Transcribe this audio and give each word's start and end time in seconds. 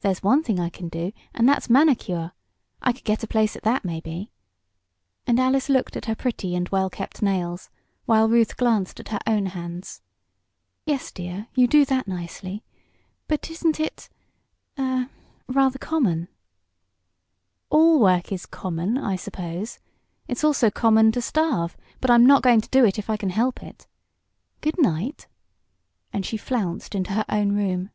There's 0.00 0.24
one 0.24 0.42
thing 0.42 0.58
I 0.58 0.70
can 0.70 0.88
do, 0.88 1.12
and 1.32 1.48
that's 1.48 1.70
manicure. 1.70 2.32
I 2.82 2.92
could 2.92 3.04
get 3.04 3.22
a 3.22 3.28
place 3.28 3.54
at 3.54 3.62
that, 3.62 3.84
maybe," 3.84 4.32
and 5.24 5.38
Alice 5.38 5.68
looked 5.68 5.96
at 5.96 6.06
her 6.06 6.16
pretty 6.16 6.56
and 6.56 6.68
well 6.70 6.90
kept 6.90 7.22
nails, 7.22 7.70
while 8.04 8.28
Ruth 8.28 8.56
glanced 8.56 8.98
at 8.98 9.10
her 9.10 9.20
own 9.24 9.46
hands. 9.46 10.02
"Yes, 10.84 11.12
dear, 11.12 11.46
you 11.54 11.68
do 11.68 11.84
that 11.84 12.08
nicely. 12.08 12.64
But 13.28 13.52
isn't 13.52 13.78
it 13.78 14.08
er 14.76 15.08
rather 15.46 15.78
common?" 15.78 16.26
"All 17.70 18.00
work 18.00 18.32
is 18.32 18.46
'common,' 18.46 18.98
I 18.98 19.14
suppose. 19.14 19.78
It's 20.26 20.42
also 20.42 20.72
common 20.72 21.12
to 21.12 21.22
starve 21.22 21.76
but 22.00 22.10
I'm 22.10 22.26
not 22.26 22.42
going 22.42 22.62
to 22.62 22.70
do 22.70 22.84
it 22.84 22.98
if 22.98 23.08
I 23.08 23.16
can 23.16 23.30
help 23.30 23.62
it. 23.62 23.86
Good 24.60 24.80
night!" 24.82 25.28
and 26.12 26.26
she 26.26 26.36
flounced 26.36 26.96
into 26.96 27.12
her 27.12 27.24
own 27.28 27.52
room. 27.54 27.90